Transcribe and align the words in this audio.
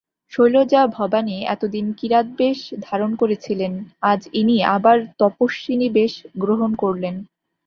শৈলজা 0.31 0.81
ভবানী 0.87 1.37
এতদিন 1.45 1.85
কিরাতবেশ 1.93 2.59
ধারণ 2.81 3.11
করেছিলেন, 3.15 3.73
আজ 4.01 4.21
ইনি 4.33 4.57
আবার 4.75 4.97
তপস্বিনীবেশ 5.19 6.13
গ্রহণ 6.37 6.71
করলেন। 6.75 7.15